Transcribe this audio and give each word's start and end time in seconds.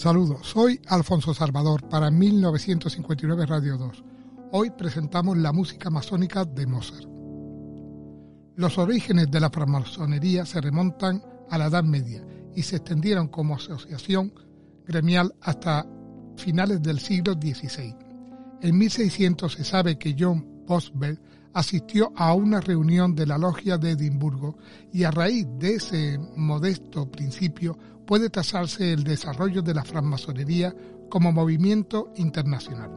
Saludos, 0.00 0.46
soy 0.46 0.80
Alfonso 0.86 1.34
Salvador 1.34 1.86
para 1.90 2.10
1959 2.10 3.44
Radio 3.44 3.76
2. 3.76 4.02
Hoy 4.50 4.70
presentamos 4.70 5.36
la 5.36 5.52
música 5.52 5.90
masónica 5.90 6.46
de 6.46 6.66
Mozart. 6.66 7.04
Los 8.56 8.78
orígenes 8.78 9.30
de 9.30 9.40
la 9.40 9.50
francmasonería 9.50 10.46
se 10.46 10.62
remontan 10.62 11.22
a 11.50 11.58
la 11.58 11.66
Edad 11.66 11.84
Media 11.84 12.24
y 12.56 12.62
se 12.62 12.76
extendieron 12.76 13.28
como 13.28 13.56
asociación 13.56 14.32
gremial 14.86 15.34
hasta 15.42 15.86
finales 16.38 16.80
del 16.80 16.98
siglo 16.98 17.34
XVI. 17.34 17.94
En 18.62 18.78
1600 18.78 19.52
se 19.52 19.64
sabe 19.64 19.98
que 19.98 20.16
John 20.18 20.64
Boswell 20.66 21.20
asistió 21.52 22.12
a 22.16 22.34
una 22.34 22.60
reunión 22.60 23.14
de 23.14 23.26
la 23.26 23.38
logia 23.38 23.78
de 23.78 23.92
Edimburgo 23.92 24.56
y 24.92 25.04
a 25.04 25.10
raíz 25.10 25.46
de 25.58 25.74
ese 25.74 26.18
modesto 26.36 27.10
principio 27.10 27.76
puede 28.06 28.30
tasarse 28.30 28.92
el 28.92 29.04
desarrollo 29.04 29.62
de 29.62 29.74
la 29.74 29.84
francmasonería 29.84 30.74
como 31.08 31.32
movimiento 31.32 32.12
internacional. 32.16 32.90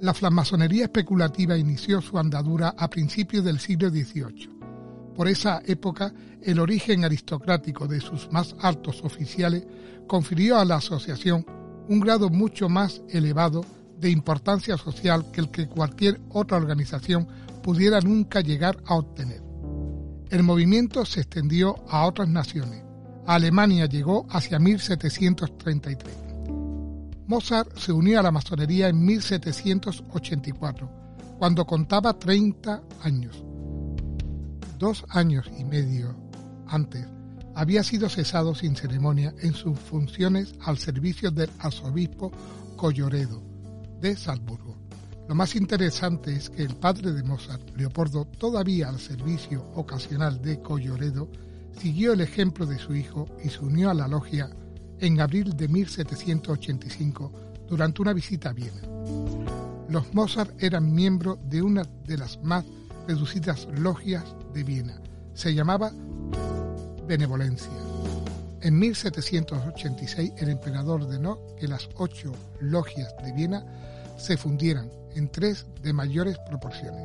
La 0.00 0.14
francmasonería 0.14 0.84
especulativa 0.84 1.56
inició 1.58 2.00
su 2.00 2.18
andadura 2.18 2.74
a 2.76 2.88
principios 2.88 3.44
del 3.44 3.58
siglo 3.58 3.90
XVIII. 3.90 4.58
Por 5.16 5.26
esa 5.26 5.60
época, 5.66 6.12
el 6.40 6.60
origen 6.60 7.04
aristocrático 7.04 7.88
de 7.88 8.00
sus 8.00 8.30
más 8.30 8.54
altos 8.60 9.02
oficiales 9.02 9.66
confirió 10.06 10.58
a 10.58 10.64
la 10.64 10.76
asociación 10.76 11.44
un 11.88 11.98
grado 11.98 12.30
mucho 12.30 12.68
más 12.68 13.02
elevado 13.08 13.64
de 13.98 14.10
importancia 14.10 14.76
social 14.76 15.30
que 15.32 15.40
el 15.40 15.50
que 15.50 15.68
cualquier 15.68 16.20
otra 16.30 16.56
organización 16.56 17.26
pudiera 17.62 18.00
nunca 18.00 18.40
llegar 18.40 18.78
a 18.86 18.94
obtener. 18.96 19.42
El 20.30 20.42
movimiento 20.42 21.04
se 21.04 21.20
extendió 21.20 21.76
a 21.88 22.06
otras 22.06 22.28
naciones. 22.28 22.82
Alemania 23.26 23.86
llegó 23.86 24.26
hacia 24.30 24.58
1733. 24.58 26.14
Mozart 27.26 27.76
se 27.76 27.92
unió 27.92 28.20
a 28.20 28.22
la 28.22 28.30
masonería 28.30 28.88
en 28.88 29.04
1784, 29.04 30.90
cuando 31.38 31.66
contaba 31.66 32.18
30 32.18 32.82
años. 33.02 33.44
Dos 34.78 35.04
años 35.10 35.50
y 35.58 35.64
medio 35.64 36.16
antes, 36.66 37.06
había 37.54 37.82
sido 37.82 38.08
cesado 38.08 38.54
sin 38.54 38.76
ceremonia 38.76 39.34
en 39.40 39.52
sus 39.52 39.78
funciones 39.78 40.54
al 40.64 40.78
servicio 40.78 41.30
del 41.30 41.50
arzobispo 41.58 42.30
Colloredo, 42.76 43.42
de 44.00 44.16
Salzburgo. 44.16 44.76
Lo 45.28 45.34
más 45.34 45.54
interesante 45.56 46.34
es 46.34 46.48
que 46.48 46.62
el 46.62 46.74
padre 46.76 47.12
de 47.12 47.22
Mozart, 47.22 47.76
Leopoldo, 47.76 48.24
todavía 48.24 48.88
al 48.88 48.98
servicio 48.98 49.62
ocasional 49.74 50.40
de 50.40 50.60
Colloredo, 50.62 51.28
siguió 51.78 52.14
el 52.14 52.22
ejemplo 52.22 52.64
de 52.64 52.78
su 52.78 52.94
hijo 52.94 53.28
y 53.44 53.50
se 53.50 53.60
unió 53.60 53.90
a 53.90 53.94
la 53.94 54.08
logia 54.08 54.50
en 55.00 55.20
abril 55.20 55.56
de 55.56 55.68
1785 55.68 57.32
durante 57.68 58.02
una 58.02 58.12
visita 58.12 58.50
a 58.50 58.52
Viena. 58.52 58.80
Los 59.88 60.12
Mozart 60.14 60.62
eran 60.62 60.92
miembros 60.92 61.38
de 61.44 61.62
una 61.62 61.82
de 62.06 62.18
las 62.18 62.42
más 62.42 62.64
reducidas 63.06 63.68
logias 63.78 64.24
de 64.52 64.64
Viena. 64.64 65.00
Se 65.34 65.54
llamaba 65.54 65.92
Benevolencia. 67.06 67.87
En 68.60 68.78
1786 68.78 70.32
el 70.38 70.48
emperador 70.48 71.02
ordenó 71.02 71.38
que 71.56 71.68
las 71.68 71.88
ocho 71.96 72.32
logias 72.60 73.14
de 73.22 73.32
Viena 73.32 73.64
se 74.16 74.36
fundieran 74.36 74.90
en 75.14 75.28
tres 75.28 75.66
de 75.82 75.92
mayores 75.92 76.38
proporciones. 76.38 77.04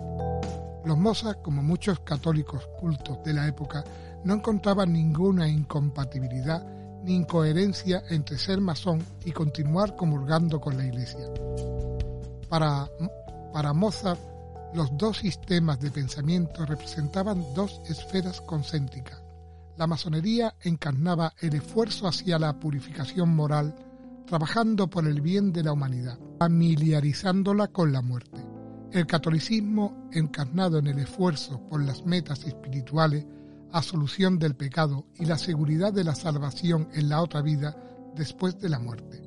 Los 0.83 0.97
Mozart, 0.97 1.41
como 1.41 1.61
muchos 1.61 1.99
católicos 1.99 2.67
cultos 2.79 3.23
de 3.23 3.33
la 3.33 3.47
época, 3.47 3.83
no 4.23 4.33
encontraban 4.33 4.91
ninguna 4.91 5.47
incompatibilidad 5.47 6.65
ni 7.03 7.15
incoherencia 7.15 8.03
entre 8.09 8.37
ser 8.37 8.59
masón 8.59 9.03
y 9.23 9.31
continuar 9.31 9.95
comulgando 9.95 10.59
con 10.59 10.77
la 10.77 10.85
Iglesia. 10.85 11.29
Para, 12.49 12.89
para 13.53 13.73
Mozart, 13.73 14.19
los 14.73 14.97
dos 14.97 15.19
sistemas 15.19 15.79
de 15.79 15.91
pensamiento 15.91 16.65
representaban 16.65 17.45
dos 17.53 17.79
esferas 17.87 18.41
concéntricas. 18.41 19.22
La 19.77 19.87
masonería 19.87 20.55
encarnaba 20.61 21.33
el 21.39 21.55
esfuerzo 21.55 22.07
hacia 22.07 22.37
la 22.37 22.59
purificación 22.59 23.35
moral 23.35 23.75
trabajando 24.25 24.89
por 24.89 25.07
el 25.07 25.21
bien 25.21 25.51
de 25.51 25.63
la 25.63 25.73
humanidad, 25.73 26.17
familiarizándola 26.39 27.67
con 27.67 27.91
la 27.91 28.01
muerte. 28.01 28.43
El 28.91 29.07
catolicismo, 29.07 30.09
encarnado 30.11 30.77
en 30.77 30.87
el 30.87 30.99
esfuerzo 30.99 31.59
por 31.67 31.83
las 31.83 32.05
metas 32.05 32.45
espirituales, 32.45 33.25
a 33.71 33.81
solución 33.81 34.37
del 34.37 34.55
pecado 34.55 35.07
y 35.15 35.25
la 35.25 35.37
seguridad 35.37 35.91
de 35.91 36.03
la 36.03 36.13
salvación 36.13 36.89
en 36.93 37.09
la 37.09 37.21
otra 37.21 37.41
vida 37.41 37.75
después 38.15 38.59
de 38.59 38.69
la 38.69 38.79
muerte. 38.79 39.23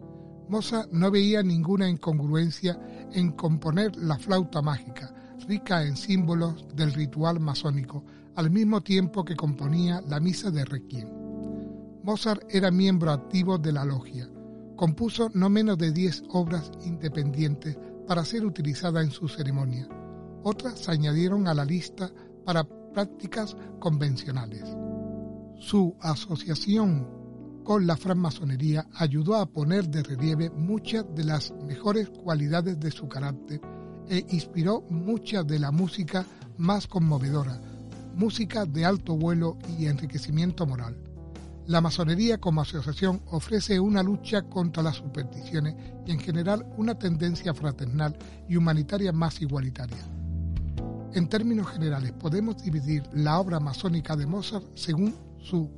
Moza 0.49 0.87
no 0.93 1.11
veía 1.11 1.43
ninguna 1.43 1.89
incongruencia 1.89 2.79
en 3.13 3.33
componer 3.33 3.97
la 3.97 4.17
flauta 4.19 4.63
mágica, 4.63 5.13
rica 5.49 5.83
en 5.83 5.97
símbolos 5.97 6.65
del 6.77 6.93
ritual 6.95 7.41
masónico, 7.41 8.05
al 8.37 8.51
mismo 8.51 8.83
tiempo 8.83 9.25
que 9.25 9.35
componía 9.35 10.03
la 10.07 10.21
misa 10.21 10.51
de 10.51 10.65
Requiem. 10.65 11.09
Mozart 12.03 12.45
era 12.51 12.71
miembro 12.71 13.11
activo 13.11 13.59
de 13.59 13.73
la 13.73 13.85
logia, 13.85 14.29
compuso 14.77 15.31
no 15.35 15.49
menos 15.49 15.79
de 15.79 15.91
10 15.91 16.25
obras 16.29 16.71
independientes 16.85 17.77
para 18.07 18.25
ser 18.25 18.45
utilizadas 18.45 19.05
en 19.05 19.11
su 19.11 19.27
ceremonia. 19.27 19.89
Otras 20.45 20.79
se 20.79 20.93
añadieron 20.93 21.49
a 21.49 21.55
la 21.55 21.65
lista 21.65 22.13
para 22.45 22.63
prácticas 22.65 23.57
convencionales. 23.81 24.65
Su 25.59 25.97
asociación 26.01 27.09
con 27.65 27.87
la 27.87 27.97
francmasonería 27.97 28.87
ayudó 28.95 29.35
a 29.37 29.47
poner 29.47 29.89
de 29.89 30.03
relieve 30.03 30.51
muchas 30.51 31.05
de 31.15 31.25
las 31.25 31.53
mejores 31.67 32.11
cualidades 32.11 32.79
de 32.79 32.93
su 32.93 33.09
carácter 33.09 33.61
e 34.09 34.25
inspiró 34.29 34.83
mucha 34.89 35.43
de 35.43 35.59
la 35.59 35.73
música 35.73 36.25
más 36.59 36.87
conmovedora, 36.87 37.61
música 38.17 38.65
de 38.65 38.87
alto 38.87 39.15
vuelo 39.15 39.59
y 39.79 39.87
enriquecimiento 39.87 40.67
moral. 40.67 40.97
La 41.67 41.83
masonería 41.83 42.39
como 42.39 42.63
asociación 42.63 43.21
ofrece 43.27 43.79
una 43.79 44.03
lucha 44.03 44.43
contra 44.43 44.83
las 44.83 44.97
supersticiones 44.97 45.75
y 46.07 46.13
en 46.13 46.19
general 46.19 46.67
una 46.79 46.99
tendencia 46.99 47.53
fraternal 47.53 48.17
y 48.49 48.57
humanitaria 48.57 49.13
más 49.13 49.43
igualitaria. 49.43 49.99
En 51.13 51.29
términos 51.29 51.67
generales 51.69 52.13
podemos 52.13 52.63
dividir 52.63 53.03
la 53.13 53.39
obra 53.39 53.61
masónica 53.61 54.17
de 54.17 54.27
Mozart 54.27 54.65
según 54.75 55.15
su, 55.39 55.71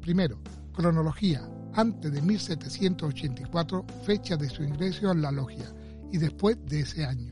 primero, 0.00 0.38
cronología 0.72 1.46
antes 1.74 2.12
de 2.12 2.22
1784, 2.22 3.84
fecha 4.04 4.36
de 4.36 4.48
su 4.48 4.62
ingreso 4.62 5.10
a 5.10 5.14
la 5.14 5.32
logia, 5.32 5.70
y 6.12 6.18
después 6.18 6.56
de 6.66 6.80
ese 6.80 7.04
año. 7.04 7.30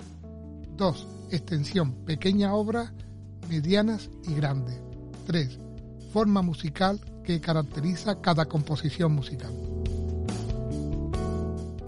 2. 0.76 1.08
Extensión, 1.30 2.04
pequeña 2.04 2.52
obra, 2.52 2.92
medianas 3.52 4.08
y 4.26 4.32
grandes. 4.32 4.80
3. 5.26 5.58
Forma 6.10 6.40
musical, 6.40 6.98
que 7.22 7.38
caracteriza 7.38 8.20
cada 8.22 8.46
composición 8.46 9.12
musical. 9.12 9.52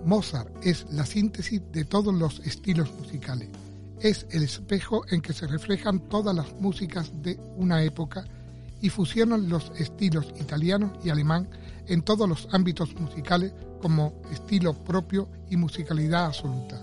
Mozart 0.04 0.50
es 0.62 0.86
la 0.90 1.06
síntesis 1.06 1.62
de 1.72 1.86
todos 1.86 2.14
los 2.14 2.40
estilos 2.40 2.92
musicales. 3.00 3.48
Es 4.00 4.26
el 4.30 4.42
espejo 4.42 5.06
en 5.08 5.22
que 5.22 5.32
se 5.32 5.46
reflejan 5.46 6.00
todas 6.10 6.36
las 6.36 6.52
músicas 6.60 7.10
de 7.22 7.40
una 7.56 7.82
época 7.82 8.26
y 8.82 8.90
fusionan 8.90 9.48
los 9.48 9.72
estilos 9.78 10.26
italiano 10.38 10.92
y 11.02 11.08
alemán 11.08 11.48
en 11.86 12.02
todos 12.02 12.28
los 12.28 12.46
ámbitos 12.52 12.94
musicales 12.94 13.54
como 13.80 14.20
estilo 14.30 14.74
propio 14.74 15.30
y 15.48 15.56
musicalidad 15.56 16.26
absoluta. 16.26 16.78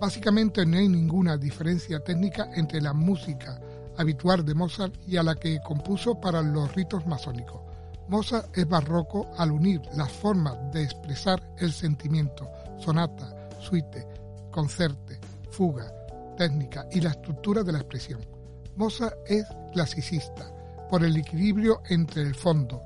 Básicamente 0.00 0.66
no 0.66 0.76
hay 0.76 0.88
ninguna 0.88 1.36
diferencia 1.36 2.00
técnica 2.00 2.50
entre 2.56 2.80
la 2.80 2.92
música 2.92 3.60
habitual 3.98 4.44
de 4.44 4.54
Mozart 4.54 4.94
y 5.06 5.16
a 5.16 5.22
la 5.22 5.34
que 5.34 5.60
compuso 5.60 6.20
para 6.20 6.40
los 6.40 6.74
ritos 6.74 7.06
masónicos. 7.06 7.60
Mozart 8.08 8.56
es 8.56 8.66
barroco 8.66 9.30
al 9.36 9.50
unir 9.52 9.82
las 9.94 10.10
formas 10.10 10.56
de 10.72 10.84
expresar 10.84 11.42
el 11.58 11.72
sentimiento, 11.72 12.48
sonata, 12.78 13.50
suite, 13.60 14.06
concerte, 14.50 15.20
fuga, 15.50 15.92
técnica 16.36 16.86
y 16.92 17.00
la 17.00 17.10
estructura 17.10 17.62
de 17.62 17.72
la 17.72 17.80
expresión. 17.80 18.20
Mozart 18.76 19.16
es 19.26 19.44
clasicista 19.72 20.50
por 20.88 21.04
el 21.04 21.16
equilibrio 21.16 21.82
entre 21.88 22.22
el 22.22 22.34
fondo 22.34 22.80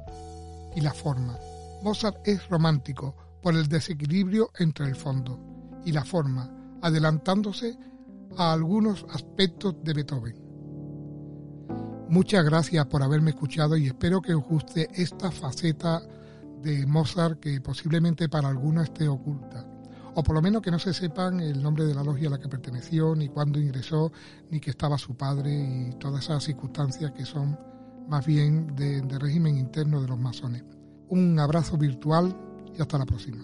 y 0.75 0.81
la 0.81 0.93
forma. 0.93 1.39
Mozart 1.83 2.27
es 2.27 2.49
romántico 2.49 3.15
por 3.43 3.55
el 3.55 3.69
desequilibrio 3.69 4.51
entre 4.59 4.87
el 4.87 4.97
fondo 4.97 5.39
y 5.85 5.93
la 5.93 6.05
forma, 6.05 6.51
adelantándose 6.81 7.77
a 8.39 8.53
algunos 8.53 9.05
aspectos 9.11 9.75
de 9.85 9.93
Beethoven. 9.93 10.52
Muchas 12.13 12.45
gracias 12.45 12.85
por 12.89 13.03
haberme 13.03 13.31
escuchado 13.31 13.75
y 13.75 13.87
espero 13.87 14.21
que 14.21 14.35
os 14.35 14.45
guste 14.45 14.87
esta 14.93 15.31
faceta 15.31 16.03
de 16.63 16.85
Mozart 16.85 17.41
que 17.41 17.59
posiblemente 17.63 18.29
para 18.29 18.49
algunos 18.49 18.85
esté 18.85 19.09
oculta. 19.09 19.67
O 20.15 20.23
por 20.23 20.35
lo 20.35 20.43
menos 20.43 20.61
que 20.61 20.71
no 20.71 20.79
se 20.79 20.93
sepan 20.93 21.41
el 21.41 21.63
nombre 21.63 21.87
de 21.87 21.95
la 21.95 22.05
logia 22.05 22.29
a 22.29 22.33
la 22.33 22.39
que 22.39 22.51
perteneció, 22.51 23.15
ni 23.17 23.31
cuándo 23.31 23.59
ingresó, 23.59 24.13
ni 24.51 24.61
que 24.61 24.69
estaba 24.69 24.99
su 24.99 25.17
padre 25.17 25.55
y 25.55 25.95
todas 25.99 26.25
esas 26.25 26.45
circunstancias 26.45 27.13
que 27.13 27.25
son 27.25 27.59
más 28.07 28.27
bien 28.27 28.77
de, 28.77 29.01
de 29.01 29.19
régimen 29.19 29.57
interno 29.57 30.03
de 30.03 30.09
los 30.09 30.19
masones. 30.19 30.65
Un 31.09 31.39
abrazo 31.39 31.79
virtual 31.79 32.37
y 32.77 32.83
hasta 32.83 32.99
la 32.99 33.07
próxima. 33.07 33.43